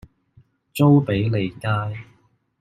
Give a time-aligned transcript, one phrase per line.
[0.73, 1.67] 租庇利街